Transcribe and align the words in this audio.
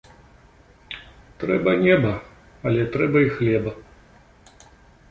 Трэба 1.43 1.75
неба, 1.85 2.15
але 2.71 2.81
трэба 2.97 3.17
і 3.29 3.31
хлеба. 3.39 3.71